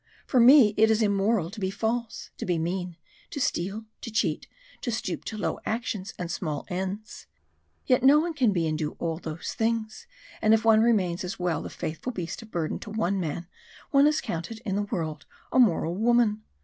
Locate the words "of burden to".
12.41-12.89